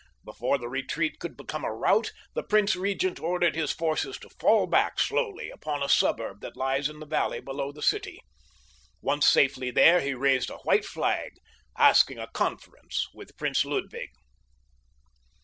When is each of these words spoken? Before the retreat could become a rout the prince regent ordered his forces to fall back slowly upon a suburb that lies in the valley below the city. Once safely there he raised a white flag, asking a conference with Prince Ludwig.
Before 0.25 0.57
the 0.57 0.67
retreat 0.67 1.19
could 1.19 1.37
become 1.37 1.63
a 1.63 1.71
rout 1.71 2.11
the 2.33 2.41
prince 2.41 2.75
regent 2.75 3.19
ordered 3.19 3.55
his 3.55 3.71
forces 3.71 4.17
to 4.17 4.31
fall 4.31 4.65
back 4.65 4.99
slowly 4.99 5.51
upon 5.51 5.83
a 5.83 5.89
suburb 5.89 6.41
that 6.41 6.57
lies 6.57 6.89
in 6.89 6.99
the 6.99 7.05
valley 7.05 7.39
below 7.39 7.71
the 7.71 7.83
city. 7.83 8.19
Once 9.03 9.27
safely 9.27 9.69
there 9.69 10.01
he 10.01 10.15
raised 10.15 10.49
a 10.49 10.57
white 10.63 10.85
flag, 10.85 11.33
asking 11.77 12.17
a 12.17 12.25
conference 12.31 13.05
with 13.13 13.37
Prince 13.37 13.63
Ludwig. 13.63 14.09